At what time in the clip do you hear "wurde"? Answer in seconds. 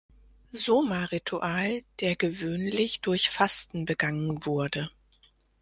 4.47-4.89